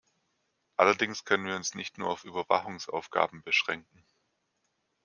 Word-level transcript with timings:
Allerdings 0.77 1.25
können 1.25 1.45
wir 1.45 1.55
uns 1.55 1.75
nicht 1.75 1.99
nur 1.99 2.09
auf 2.09 2.23
Überwachungsaufgaben 2.23 3.43
beschränken. 3.43 4.03